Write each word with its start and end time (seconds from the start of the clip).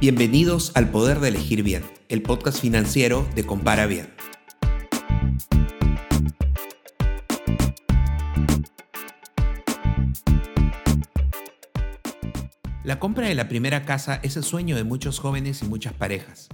Bienvenidos 0.00 0.70
al 0.76 0.92
Poder 0.92 1.18
de 1.18 1.26
Elegir 1.26 1.64
Bien, 1.64 1.82
el 2.08 2.22
podcast 2.22 2.60
financiero 2.60 3.26
de 3.34 3.44
Compara 3.44 3.86
Bien. 3.86 4.14
La 12.84 13.00
compra 13.00 13.26
de 13.26 13.34
la 13.34 13.48
primera 13.48 13.84
casa 13.84 14.20
es 14.22 14.36
el 14.36 14.44
sueño 14.44 14.76
de 14.76 14.84
muchos 14.84 15.18
jóvenes 15.18 15.62
y 15.62 15.66
muchas 15.66 15.94
parejas. 15.94 16.48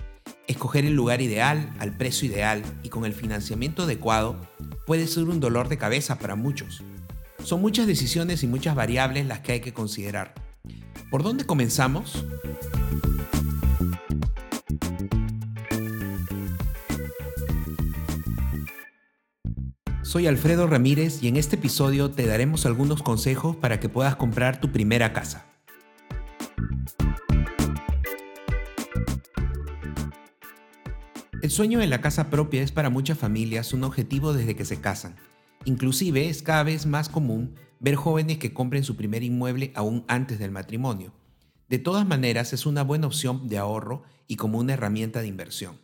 Escoger 0.47 0.87
el 0.87 0.95
lugar 0.95 1.21
ideal, 1.21 1.71
al 1.79 1.95
precio 1.99 2.27
ideal 2.27 2.63
y 2.83 2.89
con 2.89 3.05
el 3.05 3.13
financiamiento 3.13 3.83
adecuado 3.83 4.41
puede 4.87 5.07
ser 5.07 5.25
un 5.25 5.41
dolor 5.41 5.69
de 5.69 5.77
cabeza 5.77 6.19
para 6.19 6.35
muchos. 6.35 6.83
Son 7.43 7.61
muchas 7.61 7.87
decisiones 7.87 8.43
y 8.43 8.47
muchas 8.47 8.75
variables 8.75 9.27
las 9.27 9.41
que 9.41 9.53
hay 9.53 9.61
que 9.61 9.75
considerar. 9.75 10.44
¿Por 11.15 11.23
dónde 11.23 11.47
comenzamos? 11.47 12.27
Soy 20.03 20.27
Alfredo 20.27 20.67
Ramírez 20.67 21.23
y 21.23 21.29
en 21.29 21.37
este 21.37 21.55
episodio 21.55 22.11
te 22.11 22.27
daremos 22.27 22.67
algunos 22.67 23.05
consejos 23.05 23.55
para 23.55 23.79
que 23.79 23.89
puedas 23.89 24.17
comprar 24.17 24.61
tu 24.61 24.73
primera 24.73 25.13
casa. 25.13 25.47
El 31.43 31.51
sueño 31.51 31.79
de 31.79 31.87
la 31.87 32.01
casa 32.01 32.29
propia 32.29 32.61
es 32.65 32.73
para 32.73 32.91
muchas 32.91 33.17
familias 33.17 33.73
un 33.73 33.85
objetivo 33.85 34.33
desde 34.33 34.57
que 34.57 34.65
se 34.65 34.81
casan. 34.81 35.15
Inclusive 35.67 36.29
es 36.29 36.43
cada 36.43 36.63
vez 36.63 36.85
más 36.85 37.09
común 37.09 37.55
ver 37.81 37.95
jóvenes 37.95 38.39
que 38.39 38.53
compren 38.53 38.85
su 38.85 38.97
primer 38.97 39.23
inmueble 39.23 39.73
aún 39.75 40.05
antes 40.09 40.39
del 40.39 40.51
matrimonio. 40.51 41.15
De 41.69 41.79
todas 41.79 42.07
maneras 42.07 42.53
es 42.53 42.67
una 42.67 42.83
buena 42.83 43.07
opción 43.07 43.49
de 43.49 43.57
ahorro 43.57 44.03
y 44.27 44.37
como 44.37 44.59
una 44.59 44.75
herramienta 44.75 45.23
de 45.23 45.29
inversión. 45.29 45.79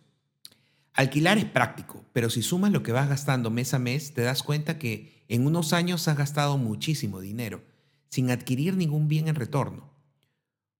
Alquilar 0.92 1.38
es 1.38 1.46
práctico, 1.46 2.04
pero 2.12 2.28
si 2.28 2.42
sumas 2.42 2.72
lo 2.72 2.82
que 2.82 2.92
vas 2.92 3.08
gastando 3.08 3.50
mes 3.50 3.72
a 3.72 3.78
mes, 3.78 4.12
te 4.12 4.20
das 4.20 4.42
cuenta 4.42 4.78
que 4.78 5.24
en 5.28 5.46
unos 5.46 5.72
años 5.72 6.08
has 6.08 6.16
gastado 6.16 6.58
muchísimo 6.58 7.20
dinero, 7.20 7.62
sin 8.10 8.30
adquirir 8.30 8.76
ningún 8.76 9.08
bien 9.08 9.28
en 9.28 9.34
retorno. 9.34 9.88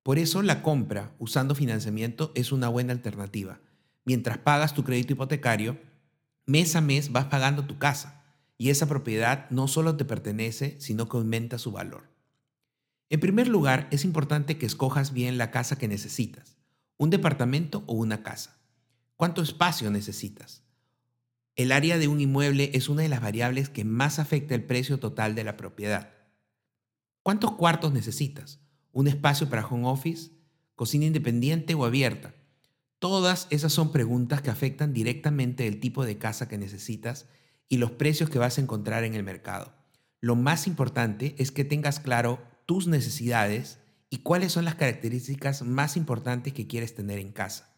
Por 0.03 0.19
eso 0.19 0.43
la 0.43 0.63
compra 0.63 1.15
usando 1.19 1.55
financiamiento 1.55 2.33
es 2.35 2.53
una 2.53 2.69
buena 2.69 2.93
alternativa. 2.93 3.61
Mientras 4.05 4.39
pagas 4.39 4.75
tu 4.75 4.85
crédito 4.85 5.15
hipotecario, 5.15 5.79
mes 6.45 6.77
a 6.77 6.83
mes 6.83 7.13
vas 7.13 7.27
pagando 7.27 7.65
tu 7.65 7.79
casa 7.79 8.20
y 8.61 8.69
esa 8.69 8.87
propiedad 8.87 9.49
no 9.49 9.69
solo 9.69 9.97
te 9.97 10.05
pertenece, 10.05 10.79
sino 10.81 11.09
que 11.09 11.17
aumenta 11.17 11.57
su 11.57 11.73
valor. 11.73 12.11
En 13.09 13.19
primer 13.19 13.49
lugar, 13.49 13.89
es 13.91 14.05
importante 14.05 14.59
que 14.59 14.67
escojas 14.67 15.15
bien 15.15 15.39
la 15.39 15.51
casa 15.51 15.79
que 15.79 15.89
necesitas, 15.89 16.59
un 16.99 17.09
departamento 17.09 17.85
o 17.87 17.95
una 17.95 18.23
casa. 18.23 18.61
¿Cuánto 19.17 19.41
espacio 19.41 19.91
necesitas? 19.91 20.63
El 21.57 21.73
área 21.73 21.97
de 21.97 22.07
un 22.07 22.21
inmueble 22.21 22.71
es 22.75 22.91
una 22.91 23.01
de 23.01 23.09
las 23.09 23.23
variables 23.23 23.71
que 23.71 23.87
más 23.87 24.19
afecta 24.19 24.55
el 24.55 24.65
precio 24.65 25.01
total 25.01 25.35
de 25.35 25.45
la 25.45 25.57
propiedad. 25.57 26.13
¿Cuántos 27.23 27.53
cuartos 27.53 27.95
necesitas? 27.95 28.61
¿Un 28.93 29.09
espacio 29.09 29.49
para 29.49 29.67
home 29.67 29.89
office? 29.89 30.33
¿Cocina 30.75 31.07
independiente 31.07 31.73
o 31.73 31.87
abierta? 31.87 32.35
Todas 32.99 33.47
esas 33.49 33.73
son 33.73 33.91
preguntas 33.91 34.43
que 34.43 34.51
afectan 34.51 34.93
directamente 34.93 35.67
el 35.67 35.81
tipo 35.81 36.05
de 36.05 36.19
casa 36.19 36.47
que 36.47 36.59
necesitas 36.59 37.27
y 37.71 37.79
los 37.79 37.93
precios 37.93 38.29
que 38.29 38.39
vas 38.39 38.59
a 38.59 38.61
encontrar 38.61 39.05
en 39.05 39.15
el 39.15 39.23
mercado. 39.23 39.73
Lo 40.21 40.37
más 40.37 40.67
importante 40.67 41.35
es 41.39 41.53
que 41.53 41.65
tengas 41.65 42.01
claro 42.01 42.43
tus 42.67 42.89
necesidades 42.89 43.79
y 44.11 44.19
cuáles 44.19 44.53
son 44.53 44.67
las 44.67 44.75
características 44.75 45.63
más 45.63 45.97
importantes 45.97 46.53
que 46.53 46.67
quieres 46.67 46.95
tener 46.95 47.19
en 47.19 47.33
casa. 47.33 47.73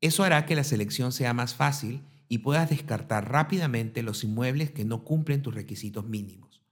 Eso 0.00 0.24
hará 0.24 0.44
que 0.44 0.56
la 0.56 0.64
selección 0.64 1.12
sea 1.12 1.32
más 1.32 1.54
fácil 1.54 2.02
y 2.28 2.38
puedas 2.38 2.68
descartar 2.68 3.30
rápidamente 3.30 4.02
los 4.02 4.24
inmuebles 4.24 4.72
que 4.72 4.84
no 4.84 5.04
cumplen 5.04 5.42
tus 5.42 5.54
requisitos 5.54 6.04
mínimos. 6.04 6.64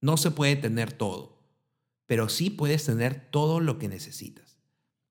No 0.00 0.16
se 0.16 0.32
puede 0.32 0.56
tener 0.56 0.92
todo, 0.92 1.38
pero 2.06 2.28
sí 2.28 2.50
puedes 2.50 2.84
tener 2.84 3.30
todo 3.30 3.60
lo 3.60 3.78
que 3.78 3.88
necesitas. 3.88 4.58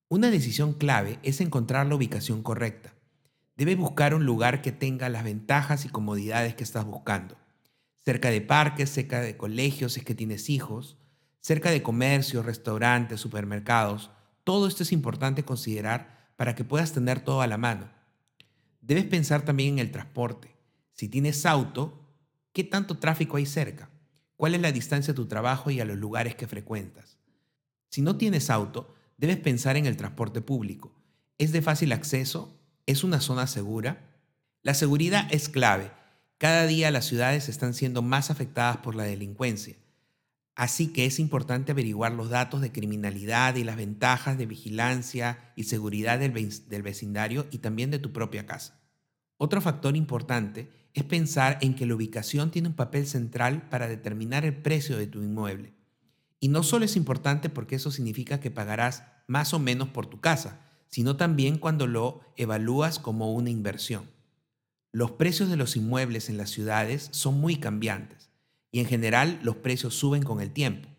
Una 0.10 0.30
decisión 0.30 0.74
clave 0.74 1.20
es 1.24 1.40
encontrar 1.40 1.88
la 1.88 1.96
ubicación 1.96 2.44
correcta. 2.44 2.97
Debes 3.58 3.76
buscar 3.76 4.14
un 4.14 4.24
lugar 4.24 4.62
que 4.62 4.72
tenga 4.72 5.10
las 5.10 5.24
ventajas 5.24 5.84
y 5.84 5.90
comodidades 5.90 6.54
que 6.54 6.64
estás 6.64 6.86
buscando. 6.86 7.38
Cerca 7.98 8.30
de 8.30 8.40
parques, 8.40 8.92
cerca 8.92 9.20
de 9.20 9.36
colegios 9.36 9.94
si 9.94 10.02
es 10.02 10.06
que 10.06 10.14
tienes 10.14 10.52
hijos, 10.52 10.98
cerca 11.40 11.72
de 11.72 11.82
comercios, 11.82 12.46
restaurantes, 12.46 13.20
supermercados. 13.20 14.12
Todo 14.44 14.68
esto 14.68 14.84
es 14.84 14.92
importante 14.92 15.44
considerar 15.44 16.30
para 16.36 16.54
que 16.54 16.64
puedas 16.64 16.94
tener 16.94 17.20
todo 17.20 17.42
a 17.42 17.48
la 17.48 17.58
mano. 17.58 17.90
Debes 18.82 19.06
pensar 19.06 19.42
también 19.42 19.74
en 19.74 19.80
el 19.80 19.92
transporte. 19.92 20.56
Si 20.94 21.10
tienes 21.10 21.44
auto, 21.48 22.08
¿qué 22.54 22.64
tanto 22.64 23.00
tráfico 23.00 23.38
hay 23.38 23.48
cerca? 23.48 23.90
¿Cuál 24.36 24.54
es 24.54 24.62
la 24.62 24.72
distancia 24.72 25.14
a 25.14 25.16
tu 25.16 25.26
trabajo 25.26 25.72
y 25.72 25.80
a 25.80 25.86
los 25.86 25.98
lugares 25.98 26.36
que 26.36 26.48
frecuentas? 26.48 27.18
Si 27.90 28.04
no 28.04 28.18
tienes 28.18 28.52
auto, 28.52 28.94
debes 29.18 29.38
pensar 29.38 29.78
en 29.78 29.88
el 29.88 29.98
transporte 29.98 30.42
público. 30.42 30.94
¿Es 31.40 31.52
de 31.52 31.64
fácil 31.64 31.92
acceso? 31.92 32.57
¿Es 32.88 33.04
una 33.04 33.20
zona 33.20 33.48
segura? 33.48 34.00
La 34.64 34.74
seguridad 34.74 35.28
es 35.30 35.50
clave. 35.50 35.92
Cada 36.38 36.66
día 36.68 36.90
las 36.90 37.04
ciudades 37.04 37.50
están 37.50 37.74
siendo 37.74 38.02
más 38.02 38.32
afectadas 38.32 38.78
por 38.78 38.96
la 38.96 39.04
delincuencia. 39.04 39.76
Así 40.56 40.94
que 40.94 41.06
es 41.06 41.20
importante 41.20 41.74
averiguar 41.74 42.14
los 42.14 42.30
datos 42.30 42.62
de 42.62 42.72
criminalidad 42.72 43.56
y 43.56 43.66
las 43.66 43.76
ventajas 43.76 44.38
de 44.38 44.46
vigilancia 44.46 45.52
y 45.58 45.66
seguridad 45.66 46.18
del, 46.18 46.32
vecindario 46.82 47.46
y 47.52 47.58
también 47.58 47.92
de 47.92 48.00
tu 48.00 48.14
propia 48.14 48.46
casa. 48.46 48.80
Otro 49.36 49.60
factor 49.60 49.98
importante 49.98 50.72
es 50.94 51.04
pensar 51.04 51.58
en 51.60 51.76
que 51.76 51.86
la 51.86 51.96
ubicación 51.96 52.52
tiene 52.52 52.70
un 52.70 52.76
papel 52.76 53.06
central 53.06 53.68
para 53.68 53.90
determinar 53.90 54.46
el 54.46 54.56
precio 54.56 54.98
de 54.98 55.08
tu 55.08 55.22
inmueble. 55.22 55.74
Y 56.40 56.48
no 56.48 56.64
solo 56.64 56.86
es 56.86 56.96
importante 56.96 57.50
porque 57.50 57.76
eso 57.76 57.92
significa 57.92 58.40
que 58.40 58.50
pagarás 58.50 59.04
más 59.28 59.54
o 59.54 59.60
menos 59.60 59.90
por 59.90 60.06
tu 60.08 60.22
casa, 60.22 60.67
sino 60.90 61.18
también 61.18 61.58
cuando 61.58 61.88
lo 61.88 62.22
evalúas 62.36 63.00
como 63.00 63.34
una 63.34 63.50
inversión. 63.50 64.10
Los 64.92 65.12
precios 65.12 65.50
de 65.50 65.58
los 65.58 65.76
inmuebles 65.76 66.30
en 66.30 66.38
las 66.38 66.50
ciudades 66.50 67.10
son 67.12 67.40
muy 67.40 67.58
cambiantes 67.58 68.32
y 68.72 68.80
en 68.80 68.86
general 68.86 69.40
los 69.44 69.58
precios 69.58 69.96
suben 69.96 70.24
con 70.24 70.42
el 70.42 70.52
tiempo. 70.52 70.90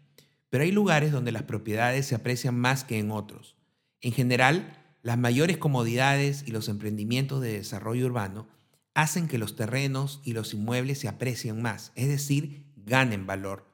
Pero 0.50 0.64
hay 0.64 0.72
lugares 0.72 1.12
donde 1.12 1.32
las 1.32 1.42
propiedades 1.42 2.06
se 2.06 2.14
aprecian 2.14 2.58
más 2.58 2.84
que 2.84 2.98
en 2.98 3.10
otros. 3.10 3.56
En 4.00 4.12
general, 4.12 4.78
las 5.02 5.18
mayores 5.18 5.58
comodidades 5.58 6.44
y 6.46 6.50
los 6.50 6.68
emprendimientos 6.68 7.40
de 7.40 7.52
desarrollo 7.52 8.06
urbano 8.06 8.48
hacen 8.94 9.28
que 9.28 9.38
los 9.38 9.56
terrenos 9.56 10.20
y 10.24 10.32
los 10.32 10.54
inmuebles 10.54 10.98
se 10.98 11.08
aprecien 11.08 11.62
más, 11.62 11.92
es 11.94 12.08
decir, 12.08 12.72
ganen 12.76 13.26
valor. 13.26 13.66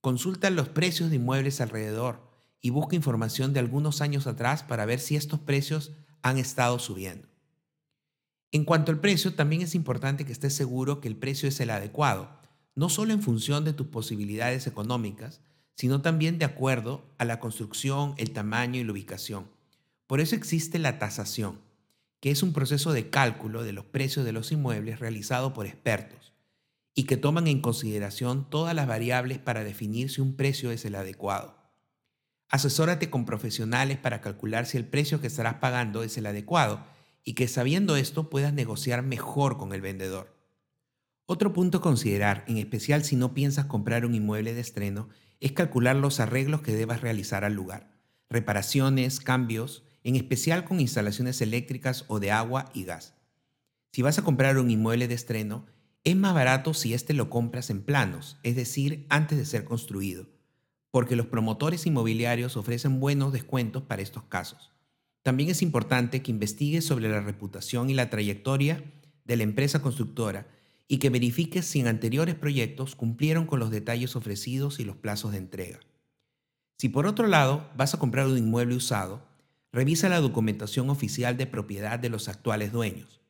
Consulta 0.00 0.50
los 0.50 0.68
precios 0.68 1.10
de 1.10 1.16
inmuebles 1.16 1.60
alrededor 1.60 2.33
y 2.64 2.70
busca 2.70 2.96
información 2.96 3.52
de 3.52 3.60
algunos 3.60 4.00
años 4.00 4.26
atrás 4.26 4.62
para 4.62 4.86
ver 4.86 4.98
si 4.98 5.16
estos 5.16 5.38
precios 5.38 5.92
han 6.22 6.38
estado 6.38 6.78
subiendo. 6.78 7.28
En 8.52 8.64
cuanto 8.64 8.90
al 8.90 9.00
precio, 9.00 9.34
también 9.34 9.60
es 9.60 9.74
importante 9.74 10.24
que 10.24 10.32
estés 10.32 10.54
seguro 10.54 11.02
que 11.02 11.08
el 11.08 11.16
precio 11.16 11.46
es 11.46 11.60
el 11.60 11.68
adecuado 11.68 12.42
no 12.74 12.88
solo 12.88 13.12
en 13.12 13.20
función 13.22 13.66
de 13.66 13.74
tus 13.74 13.88
posibilidades 13.88 14.66
económicas, 14.66 15.42
sino 15.76 16.00
también 16.00 16.38
de 16.38 16.46
acuerdo 16.46 17.04
a 17.18 17.26
la 17.26 17.38
construcción, 17.38 18.14
el 18.16 18.32
tamaño 18.32 18.80
y 18.80 18.84
la 18.84 18.92
ubicación. 18.92 19.46
Por 20.06 20.20
eso 20.20 20.34
existe 20.34 20.78
la 20.78 20.98
tasación, 20.98 21.60
que 22.20 22.30
es 22.30 22.42
un 22.42 22.54
proceso 22.54 22.94
de 22.94 23.10
cálculo 23.10 23.62
de 23.62 23.74
los 23.74 23.84
precios 23.84 24.24
de 24.24 24.32
los 24.32 24.52
inmuebles 24.52 25.00
realizado 25.00 25.52
por 25.52 25.66
expertos 25.66 26.32
y 26.94 27.04
que 27.04 27.18
toman 27.18 27.46
en 27.46 27.60
consideración 27.60 28.48
todas 28.48 28.74
las 28.74 28.86
variables 28.86 29.38
para 29.38 29.64
definir 29.64 30.10
si 30.10 30.22
un 30.22 30.34
precio 30.34 30.70
es 30.70 30.86
el 30.86 30.94
adecuado. 30.94 31.63
Asesórate 32.54 33.10
con 33.10 33.24
profesionales 33.24 33.98
para 33.98 34.20
calcular 34.20 34.66
si 34.66 34.76
el 34.76 34.86
precio 34.86 35.20
que 35.20 35.26
estarás 35.26 35.54
pagando 35.54 36.04
es 36.04 36.16
el 36.18 36.26
adecuado 36.26 36.86
y 37.24 37.32
que 37.32 37.48
sabiendo 37.48 37.96
esto 37.96 38.30
puedas 38.30 38.52
negociar 38.52 39.02
mejor 39.02 39.58
con 39.58 39.72
el 39.72 39.80
vendedor. 39.80 40.38
Otro 41.26 41.52
punto 41.52 41.78
a 41.78 41.80
considerar, 41.80 42.44
en 42.46 42.58
especial 42.58 43.04
si 43.04 43.16
no 43.16 43.34
piensas 43.34 43.66
comprar 43.66 44.06
un 44.06 44.14
inmueble 44.14 44.54
de 44.54 44.60
estreno, 44.60 45.08
es 45.40 45.50
calcular 45.50 45.96
los 45.96 46.20
arreglos 46.20 46.62
que 46.62 46.76
debas 46.76 47.00
realizar 47.00 47.42
al 47.42 47.54
lugar, 47.54 47.90
reparaciones, 48.30 49.18
cambios, 49.18 49.82
en 50.04 50.14
especial 50.14 50.62
con 50.64 50.78
instalaciones 50.78 51.40
eléctricas 51.40 52.04
o 52.06 52.20
de 52.20 52.30
agua 52.30 52.70
y 52.72 52.84
gas. 52.84 53.14
Si 53.90 54.00
vas 54.00 54.16
a 54.20 54.22
comprar 54.22 54.58
un 54.58 54.70
inmueble 54.70 55.08
de 55.08 55.14
estreno, 55.14 55.66
es 56.04 56.14
más 56.14 56.34
barato 56.34 56.72
si 56.72 56.94
éste 56.94 57.14
lo 57.14 57.30
compras 57.30 57.68
en 57.70 57.82
planos, 57.82 58.38
es 58.44 58.54
decir, 58.54 59.06
antes 59.08 59.38
de 59.38 59.44
ser 59.44 59.64
construido, 59.64 60.28
porque 60.94 61.16
los 61.16 61.26
promotores 61.26 61.86
inmobiliarios 61.86 62.56
ofrecen 62.56 63.00
buenos 63.00 63.32
descuentos 63.32 63.82
para 63.82 64.00
estos 64.00 64.22
casos. 64.22 64.70
También 65.24 65.50
es 65.50 65.60
importante 65.60 66.22
que 66.22 66.30
investigues 66.30 66.84
sobre 66.84 67.08
la 67.08 67.20
reputación 67.20 67.90
y 67.90 67.94
la 67.94 68.10
trayectoria 68.10 68.80
de 69.24 69.36
la 69.36 69.42
empresa 69.42 69.82
constructora 69.82 70.46
y 70.86 70.98
que 70.98 71.10
verifiques 71.10 71.64
si 71.66 71.80
en 71.80 71.88
anteriores 71.88 72.36
proyectos 72.36 72.94
cumplieron 72.94 73.44
con 73.44 73.58
los 73.58 73.72
detalles 73.72 74.14
ofrecidos 74.14 74.78
y 74.78 74.84
los 74.84 74.94
plazos 74.94 75.32
de 75.32 75.38
entrega. 75.38 75.80
Si 76.78 76.88
por 76.88 77.08
otro 77.08 77.26
lado 77.26 77.68
vas 77.76 77.94
a 77.94 77.98
comprar 77.98 78.28
un 78.28 78.38
inmueble 78.38 78.76
usado, 78.76 79.20
Revisa 79.74 80.08
la 80.08 80.20
documentación 80.20 80.88
oficial 80.88 81.36
de 81.36 81.48
propiedad 81.48 81.98
de 81.98 82.08
los 82.08 82.28
actuales 82.28 82.70
dueños. 82.70 83.20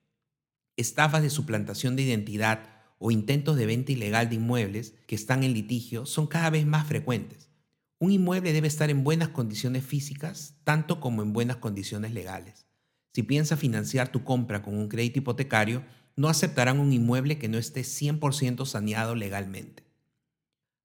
Estafas 0.76 1.22
de 1.22 1.30
suplantación 1.30 1.96
de 1.96 2.02
identidad 2.02 2.82
o 2.98 3.10
intentos 3.10 3.56
de 3.56 3.64
venta 3.64 3.92
ilegal 3.92 4.28
de 4.28 4.34
inmuebles 4.34 4.92
que 5.06 5.14
están 5.14 5.42
en 5.42 5.54
litigio 5.54 6.04
son 6.04 6.26
cada 6.26 6.50
vez 6.50 6.66
más 6.66 6.86
frecuentes. 6.86 7.53
Un 8.00 8.10
inmueble 8.10 8.52
debe 8.52 8.66
estar 8.66 8.90
en 8.90 9.04
buenas 9.04 9.28
condiciones 9.28 9.84
físicas, 9.84 10.56
tanto 10.64 10.98
como 10.98 11.22
en 11.22 11.32
buenas 11.32 11.58
condiciones 11.58 12.12
legales. 12.12 12.66
Si 13.12 13.22
piensas 13.22 13.60
financiar 13.60 14.10
tu 14.10 14.24
compra 14.24 14.62
con 14.62 14.76
un 14.76 14.88
crédito 14.88 15.20
hipotecario, 15.20 15.84
no 16.16 16.28
aceptarán 16.28 16.80
un 16.80 16.92
inmueble 16.92 17.38
que 17.38 17.48
no 17.48 17.56
esté 17.56 17.82
100% 17.82 18.66
saneado 18.66 19.14
legalmente. 19.14 19.84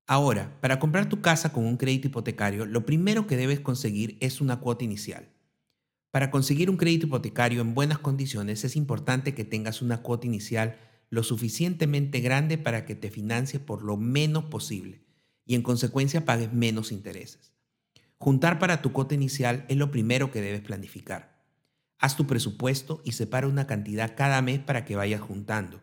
Ahora, 0.06 0.60
para 0.62 0.80
comprar 0.80 1.10
tu 1.10 1.22
casa 1.22 1.52
con 1.52 1.66
un 1.66 1.78
crédito 1.78 2.08
hipotecario, 2.08 2.66
lo 2.66 2.86
primero 2.86 3.26
que 3.26 3.38
debes 3.38 3.60
conseguir 3.60 4.18
es 4.22 4.40
una 4.40 4.60
cuota 4.60 4.84
inicial. 4.84 5.30
Para 6.12 6.30
conseguir 6.32 6.70
un 6.70 6.78
crédito 6.78 7.08
hipotecario 7.08 7.62
en 7.62 7.74
buenas 7.74 8.00
condiciones 8.00 8.64
es 8.64 8.76
importante 8.76 9.34
que 9.34 9.46
tengas 9.46 9.82
una 9.82 10.02
cuota 10.02 10.28
inicial 10.28 10.78
lo 11.10 11.24
suficientemente 11.24 12.20
grande 12.20 12.60
para 12.60 12.86
que 12.86 12.96
te 12.96 13.10
financies 13.10 13.62
por 13.62 13.84
lo 13.84 13.98
menos 13.98 14.46
posible 14.46 15.09
y 15.50 15.56
en 15.56 15.64
consecuencia 15.64 16.26
pagues 16.26 16.54
menos 16.54 16.92
intereses. 16.92 17.54
Juntar 18.20 18.60
para 18.60 18.84
tu 18.84 18.94
cuota 18.94 19.16
inicial 19.16 19.66
es 19.68 19.78
lo 19.78 19.90
primero 19.90 20.30
que 20.30 20.42
debes 20.42 20.62
planificar. 20.62 21.42
Haz 21.98 22.16
tu 22.16 22.28
presupuesto 22.28 23.02
y 23.04 23.14
separa 23.14 23.48
una 23.48 23.66
cantidad 23.66 24.16
cada 24.16 24.44
mes 24.44 24.60
para 24.60 24.86
que 24.86 24.96
vayas 24.96 25.22
juntando. 25.22 25.82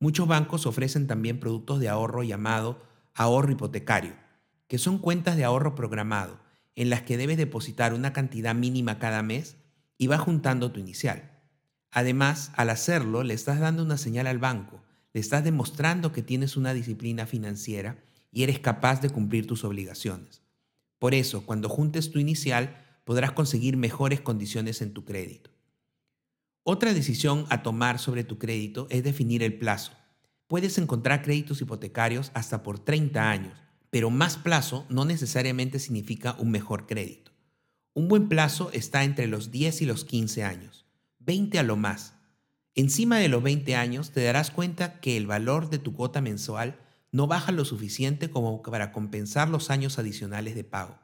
Muchos 0.00 0.26
bancos 0.26 0.66
ofrecen 0.66 1.06
también 1.06 1.38
productos 1.38 1.78
de 1.78 1.88
ahorro 1.88 2.24
llamado 2.24 2.82
ahorro 3.14 3.52
hipotecario, 3.52 4.16
que 4.66 4.76
son 4.76 4.98
cuentas 4.98 5.36
de 5.36 5.44
ahorro 5.44 5.76
programado 5.76 6.40
en 6.74 6.90
las 6.90 7.02
que 7.02 7.16
debes 7.16 7.36
depositar 7.36 7.94
una 7.94 8.12
cantidad 8.12 8.56
mínima 8.56 8.98
cada 8.98 9.22
mes 9.22 9.54
y 9.98 10.08
vas 10.08 10.20
juntando 10.20 10.72
tu 10.72 10.80
inicial. 10.80 11.30
Además, 11.92 12.50
al 12.56 12.70
hacerlo, 12.70 13.22
le 13.22 13.34
estás 13.34 13.60
dando 13.60 13.84
una 13.84 13.98
señal 13.98 14.26
al 14.26 14.38
banco, 14.38 14.82
le 15.12 15.20
estás 15.20 15.44
demostrando 15.44 16.10
que 16.10 16.22
tienes 16.22 16.56
una 16.56 16.74
disciplina 16.74 17.24
financiera 17.26 18.02
y 18.36 18.42
eres 18.42 18.58
capaz 18.58 19.00
de 19.00 19.08
cumplir 19.08 19.46
tus 19.46 19.64
obligaciones. 19.64 20.42
Por 20.98 21.14
eso, 21.14 21.46
cuando 21.46 21.70
juntes 21.70 22.10
tu 22.10 22.18
inicial, 22.18 22.84
podrás 23.04 23.32
conseguir 23.32 23.78
mejores 23.78 24.20
condiciones 24.20 24.82
en 24.82 24.92
tu 24.92 25.06
crédito. 25.06 25.48
Otra 26.62 26.92
decisión 26.92 27.46
a 27.48 27.62
tomar 27.62 27.98
sobre 27.98 28.24
tu 28.24 28.36
crédito 28.36 28.88
es 28.90 29.02
definir 29.02 29.42
el 29.42 29.56
plazo. 29.56 29.92
Puedes 30.48 30.76
encontrar 30.76 31.22
créditos 31.22 31.62
hipotecarios 31.62 32.30
hasta 32.34 32.62
por 32.62 32.78
30 32.78 33.30
años, 33.30 33.54
pero 33.88 34.10
más 34.10 34.36
plazo 34.36 34.84
no 34.90 35.06
necesariamente 35.06 35.78
significa 35.78 36.36
un 36.38 36.50
mejor 36.50 36.86
crédito. 36.86 37.32
Un 37.94 38.06
buen 38.06 38.28
plazo 38.28 38.68
está 38.74 39.04
entre 39.04 39.28
los 39.28 39.50
10 39.50 39.80
y 39.80 39.86
los 39.86 40.04
15 40.04 40.44
años, 40.44 40.84
20 41.20 41.58
a 41.58 41.62
lo 41.62 41.76
más. 41.76 42.12
Encima 42.74 43.16
de 43.16 43.30
los 43.30 43.42
20 43.42 43.76
años 43.76 44.10
te 44.10 44.22
darás 44.22 44.50
cuenta 44.50 45.00
que 45.00 45.16
el 45.16 45.26
valor 45.26 45.70
de 45.70 45.78
tu 45.78 45.94
cuota 45.94 46.20
mensual 46.20 46.82
no 47.16 47.26
baja 47.26 47.50
lo 47.50 47.64
suficiente 47.64 48.28
como 48.28 48.60
para 48.60 48.92
compensar 48.92 49.48
los 49.48 49.70
años 49.70 49.98
adicionales 49.98 50.54
de 50.54 50.64
pago. 50.64 50.98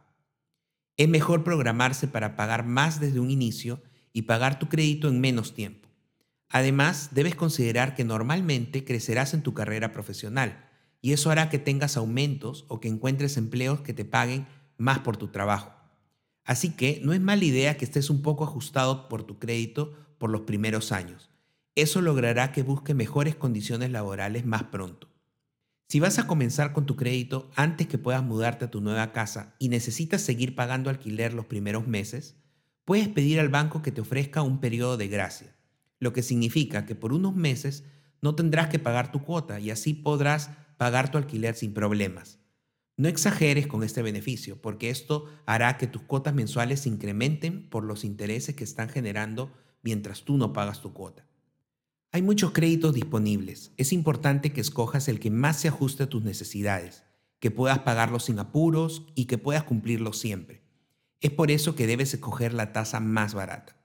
Es 0.98 1.08
mejor 1.08 1.42
programarse 1.42 2.06
para 2.06 2.36
pagar 2.36 2.66
más 2.66 3.00
desde 3.00 3.18
un 3.18 3.30
inicio 3.30 3.82
y 4.12 4.22
pagar 4.22 4.58
tu 4.58 4.68
crédito 4.68 5.08
en 5.08 5.22
menos 5.22 5.54
tiempo. 5.54 5.88
Además, 6.50 7.08
debes 7.12 7.34
considerar 7.34 7.94
que 7.94 8.04
normalmente 8.04 8.84
crecerás 8.84 9.32
en 9.32 9.40
tu 9.40 9.54
carrera 9.54 9.90
profesional 9.92 10.68
y 11.00 11.14
eso 11.14 11.30
hará 11.30 11.48
que 11.48 11.58
tengas 11.58 11.96
aumentos 11.96 12.66
o 12.68 12.78
que 12.78 12.88
encuentres 12.88 13.38
empleos 13.38 13.80
que 13.80 13.94
te 13.94 14.04
paguen 14.04 14.46
más 14.76 14.98
por 14.98 15.16
tu 15.16 15.28
trabajo. 15.28 15.72
Así 16.44 16.76
que 16.76 17.00
no 17.02 17.14
es 17.14 17.22
mala 17.22 17.46
idea 17.46 17.78
que 17.78 17.86
estés 17.86 18.10
un 18.10 18.20
poco 18.20 18.44
ajustado 18.44 19.08
por 19.08 19.22
tu 19.22 19.38
crédito 19.38 19.94
por 20.18 20.28
los 20.28 20.42
primeros 20.42 20.92
años. 20.92 21.30
Eso 21.74 22.02
logrará 22.02 22.52
que 22.52 22.62
busques 22.62 22.94
mejores 22.94 23.34
condiciones 23.34 23.90
laborales 23.90 24.44
más 24.44 24.64
pronto. 24.64 25.08
Si 25.92 26.00
vas 26.00 26.18
a 26.18 26.26
comenzar 26.26 26.72
con 26.72 26.86
tu 26.86 26.96
crédito 26.96 27.50
antes 27.54 27.86
que 27.86 27.98
puedas 27.98 28.24
mudarte 28.24 28.64
a 28.64 28.70
tu 28.70 28.80
nueva 28.80 29.12
casa 29.12 29.54
y 29.58 29.68
necesitas 29.68 30.22
seguir 30.22 30.54
pagando 30.54 30.88
alquiler 30.88 31.34
los 31.34 31.44
primeros 31.44 31.86
meses, 31.86 32.34
puedes 32.86 33.08
pedir 33.08 33.38
al 33.38 33.50
banco 33.50 33.82
que 33.82 33.92
te 33.92 34.00
ofrezca 34.00 34.40
un 34.40 34.58
periodo 34.58 34.96
de 34.96 35.08
gracia, 35.08 35.54
lo 35.98 36.14
que 36.14 36.22
significa 36.22 36.86
que 36.86 36.94
por 36.94 37.12
unos 37.12 37.36
meses 37.36 37.84
no 38.22 38.34
tendrás 38.34 38.70
que 38.70 38.78
pagar 38.78 39.12
tu 39.12 39.22
cuota 39.22 39.60
y 39.60 39.68
así 39.68 39.92
podrás 39.92 40.48
pagar 40.78 41.10
tu 41.10 41.18
alquiler 41.18 41.54
sin 41.56 41.74
problemas. 41.74 42.38
No 42.96 43.08
exageres 43.08 43.66
con 43.66 43.82
este 43.82 44.00
beneficio, 44.00 44.62
porque 44.62 44.88
esto 44.88 45.26
hará 45.44 45.76
que 45.76 45.88
tus 45.88 46.00
cuotas 46.00 46.32
mensuales 46.32 46.80
se 46.80 46.88
incrementen 46.88 47.68
por 47.68 47.84
los 47.84 48.04
intereses 48.04 48.56
que 48.56 48.64
están 48.64 48.88
generando 48.88 49.52
mientras 49.82 50.22
tú 50.22 50.38
no 50.38 50.54
pagas 50.54 50.80
tu 50.80 50.94
cuota. 50.94 51.26
Hay 52.14 52.20
muchos 52.20 52.50
créditos 52.50 52.92
disponibles. 52.92 53.72
Es 53.78 53.90
importante 53.90 54.52
que 54.52 54.60
escojas 54.60 55.08
el 55.08 55.18
que 55.18 55.30
más 55.30 55.58
se 55.58 55.68
ajuste 55.68 56.02
a 56.02 56.08
tus 56.10 56.22
necesidades, 56.22 57.04
que 57.40 57.50
puedas 57.50 57.78
pagarlo 57.78 58.20
sin 58.20 58.38
apuros 58.38 59.06
y 59.14 59.24
que 59.24 59.38
puedas 59.38 59.62
cumplirlo 59.62 60.12
siempre. 60.12 60.62
Es 61.22 61.30
por 61.30 61.50
eso 61.50 61.74
que 61.74 61.86
debes 61.86 62.12
escoger 62.12 62.52
la 62.52 62.74
tasa 62.74 63.00
más 63.00 63.32
barata. 63.32 63.78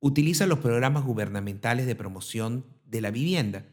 Utiliza 0.00 0.46
los 0.46 0.60
programas 0.60 1.04
gubernamentales 1.04 1.84
de 1.84 1.94
promoción 1.94 2.64
de 2.86 3.02
la 3.02 3.10
vivienda. 3.10 3.66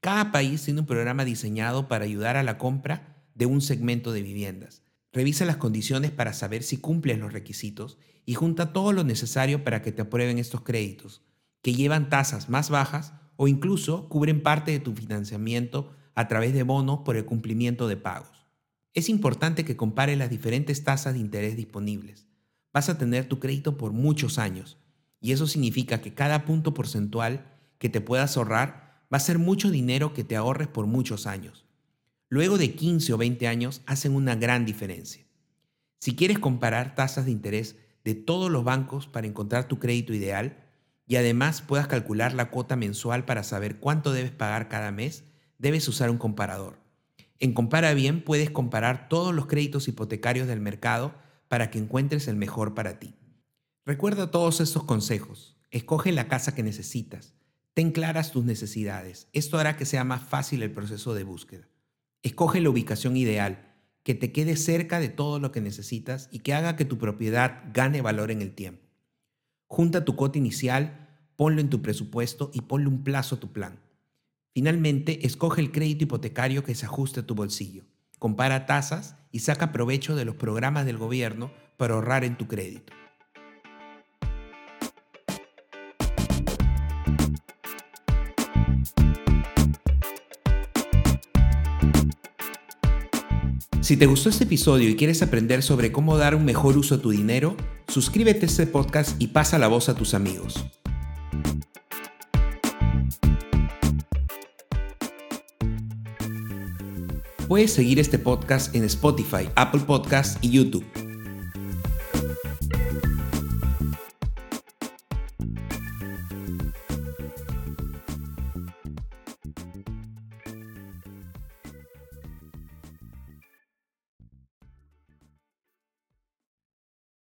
Cada 0.00 0.30
país 0.30 0.62
tiene 0.62 0.80
un 0.80 0.86
programa 0.86 1.24
diseñado 1.24 1.88
para 1.88 2.04
ayudar 2.04 2.36
a 2.36 2.44
la 2.44 2.56
compra 2.56 3.26
de 3.34 3.46
un 3.46 3.62
segmento 3.62 4.12
de 4.12 4.22
viviendas. 4.22 4.84
Revisa 5.12 5.44
las 5.44 5.56
condiciones 5.56 6.12
para 6.12 6.34
saber 6.34 6.62
si 6.62 6.76
cumplen 6.76 7.18
los 7.18 7.32
requisitos 7.32 7.98
y 8.26 8.34
junta 8.34 8.72
todo 8.72 8.92
lo 8.92 9.02
necesario 9.02 9.64
para 9.64 9.82
que 9.82 9.90
te 9.90 10.02
aprueben 10.02 10.38
estos 10.38 10.60
créditos, 10.60 11.22
que 11.62 11.74
llevan 11.74 12.08
tasas 12.08 12.48
más 12.48 12.70
bajas 12.70 13.12
o 13.36 13.48
incluso 13.48 14.08
cubren 14.08 14.42
parte 14.42 14.70
de 14.70 14.80
tu 14.80 14.94
financiamiento 14.94 15.94
a 16.14 16.28
través 16.28 16.54
de 16.54 16.62
bonos 16.62 17.00
por 17.00 17.16
el 17.16 17.24
cumplimiento 17.24 17.88
de 17.88 17.96
pagos. 17.96 18.46
Es 18.92 19.08
importante 19.08 19.64
que 19.64 19.76
compares 19.76 20.16
las 20.16 20.30
diferentes 20.30 20.84
tasas 20.84 21.14
de 21.14 21.20
interés 21.20 21.56
disponibles. 21.56 22.28
Vas 22.72 22.88
a 22.88 22.98
tener 22.98 23.26
tu 23.26 23.40
crédito 23.40 23.76
por 23.76 23.92
muchos 23.92 24.38
años 24.38 24.78
y 25.20 25.32
eso 25.32 25.46
significa 25.46 26.00
que 26.00 26.14
cada 26.14 26.44
punto 26.44 26.74
porcentual 26.74 27.46
que 27.78 27.88
te 27.88 28.00
puedas 28.00 28.36
ahorrar 28.36 29.02
va 29.12 29.16
a 29.16 29.20
ser 29.20 29.38
mucho 29.38 29.70
dinero 29.70 30.12
que 30.12 30.24
te 30.24 30.36
ahorres 30.36 30.68
por 30.68 30.86
muchos 30.86 31.26
años. 31.26 31.64
Luego 32.28 32.58
de 32.58 32.74
15 32.74 33.12
o 33.12 33.18
20 33.18 33.46
años 33.48 33.82
hacen 33.86 34.14
una 34.14 34.34
gran 34.34 34.64
diferencia. 34.64 35.24
Si 35.98 36.14
quieres 36.14 36.38
comparar 36.38 36.94
tasas 36.94 37.24
de 37.24 37.30
interés 37.30 37.76
de 38.04 38.14
todos 38.14 38.50
los 38.50 38.64
bancos 38.64 39.06
para 39.06 39.26
encontrar 39.26 39.66
tu 39.66 39.78
crédito 39.78 40.12
ideal, 40.12 40.63
y 41.06 41.16
además 41.16 41.62
puedas 41.62 41.86
calcular 41.86 42.34
la 42.34 42.50
cuota 42.50 42.76
mensual 42.76 43.24
para 43.24 43.42
saber 43.42 43.78
cuánto 43.78 44.12
debes 44.12 44.30
pagar 44.30 44.68
cada 44.68 44.90
mes, 44.90 45.24
debes 45.58 45.86
usar 45.88 46.10
un 46.10 46.18
comparador. 46.18 46.80
En 47.38 47.52
Compara 47.52 47.92
Bien 47.94 48.22
puedes 48.22 48.50
comparar 48.50 49.08
todos 49.08 49.34
los 49.34 49.46
créditos 49.46 49.88
hipotecarios 49.88 50.46
del 50.46 50.60
mercado 50.60 51.14
para 51.48 51.70
que 51.70 51.78
encuentres 51.78 52.28
el 52.28 52.36
mejor 52.36 52.74
para 52.74 52.98
ti. 52.98 53.14
Recuerda 53.84 54.30
todos 54.30 54.60
estos 54.60 54.84
consejos. 54.84 55.56
Escoge 55.70 56.12
la 56.12 56.28
casa 56.28 56.54
que 56.54 56.62
necesitas. 56.62 57.34
Ten 57.74 57.90
claras 57.90 58.30
tus 58.30 58.44
necesidades. 58.44 59.28
Esto 59.32 59.58
hará 59.58 59.76
que 59.76 59.84
sea 59.84 60.04
más 60.04 60.22
fácil 60.22 60.62
el 60.62 60.72
proceso 60.72 61.12
de 61.12 61.24
búsqueda. 61.24 61.68
Escoge 62.22 62.60
la 62.60 62.70
ubicación 62.70 63.16
ideal, 63.16 63.74
que 64.04 64.14
te 64.14 64.32
quede 64.32 64.56
cerca 64.56 65.00
de 65.00 65.08
todo 65.08 65.40
lo 65.40 65.50
que 65.50 65.60
necesitas 65.60 66.28
y 66.30 66.38
que 66.38 66.54
haga 66.54 66.76
que 66.76 66.84
tu 66.84 66.98
propiedad 66.98 67.64
gane 67.74 68.00
valor 68.00 68.30
en 68.30 68.42
el 68.42 68.54
tiempo. 68.54 68.83
Junta 69.66 70.04
tu 70.04 70.14
cuota 70.14 70.38
inicial, 70.38 71.08
ponlo 71.36 71.60
en 71.60 71.70
tu 71.70 71.82
presupuesto 71.82 72.50
y 72.52 72.62
ponle 72.62 72.88
un 72.88 73.02
plazo 73.02 73.36
a 73.36 73.40
tu 73.40 73.52
plan. 73.52 73.80
Finalmente, 74.52 75.26
escoge 75.26 75.60
el 75.60 75.72
crédito 75.72 76.04
hipotecario 76.04 76.62
que 76.62 76.74
se 76.74 76.86
ajuste 76.86 77.20
a 77.20 77.26
tu 77.26 77.34
bolsillo. 77.34 77.84
Compara 78.18 78.66
tasas 78.66 79.16
y 79.32 79.40
saca 79.40 79.72
provecho 79.72 80.14
de 80.14 80.24
los 80.24 80.36
programas 80.36 80.86
del 80.86 80.98
gobierno 80.98 81.50
para 81.76 81.94
ahorrar 81.94 82.24
en 82.24 82.36
tu 82.36 82.46
crédito. 82.46 82.92
Si 93.80 93.98
te 93.98 94.06
gustó 94.06 94.30
este 94.30 94.44
episodio 94.44 94.88
y 94.88 94.96
quieres 94.96 95.20
aprender 95.20 95.62
sobre 95.62 95.92
cómo 95.92 96.16
dar 96.16 96.34
un 96.34 96.46
mejor 96.46 96.78
uso 96.78 96.94
a 96.94 97.02
tu 97.02 97.10
dinero, 97.10 97.54
suscríbete 97.94 98.46
a 98.46 98.48
este 98.48 98.66
podcast 98.66 99.22
y 99.22 99.28
pasa 99.28 99.56
la 99.56 99.68
voz 99.68 99.88
a 99.88 99.94
tus 99.94 100.14
amigos. 100.14 100.64
Puedes 107.46 107.72
seguir 107.72 108.00
este 108.00 108.18
podcast 108.18 108.74
en 108.74 108.82
Spotify, 108.82 109.48
Apple 109.54 109.82
Podcasts 109.86 110.38
y 110.40 110.50
YouTube. 110.50 111.03